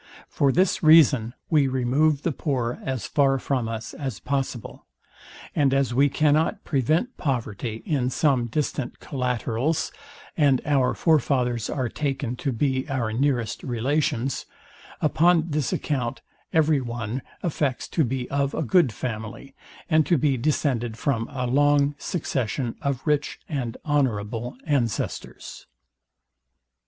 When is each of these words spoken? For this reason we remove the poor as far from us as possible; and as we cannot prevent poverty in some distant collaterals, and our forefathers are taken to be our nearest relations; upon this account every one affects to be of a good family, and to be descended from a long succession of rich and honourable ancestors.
For 0.29 0.51
this 0.51 0.81
reason 0.81 1.35
we 1.51 1.67
remove 1.67 2.23
the 2.23 2.31
poor 2.31 2.79
as 2.83 3.05
far 3.05 3.37
from 3.37 3.69
us 3.69 3.93
as 3.93 4.19
possible; 4.19 4.87
and 5.55 5.75
as 5.75 5.93
we 5.93 6.09
cannot 6.09 6.63
prevent 6.63 7.17
poverty 7.17 7.83
in 7.85 8.09
some 8.09 8.47
distant 8.47 8.99
collaterals, 8.99 9.91
and 10.35 10.59
our 10.65 10.95
forefathers 10.95 11.69
are 11.69 11.87
taken 11.87 12.35
to 12.37 12.51
be 12.51 12.89
our 12.89 13.13
nearest 13.13 13.61
relations; 13.61 14.47
upon 15.01 15.51
this 15.51 15.71
account 15.71 16.21
every 16.51 16.81
one 16.81 17.21
affects 17.43 17.87
to 17.89 18.03
be 18.03 18.27
of 18.31 18.55
a 18.55 18.63
good 18.63 18.91
family, 18.91 19.53
and 19.87 20.07
to 20.07 20.17
be 20.17 20.35
descended 20.35 20.97
from 20.97 21.27
a 21.29 21.45
long 21.45 21.93
succession 21.99 22.75
of 22.81 23.05
rich 23.05 23.39
and 23.47 23.77
honourable 23.85 24.57
ancestors. 24.65 25.67